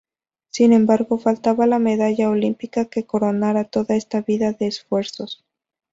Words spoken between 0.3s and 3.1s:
Sin embargo, faltaba la medalla olímpica que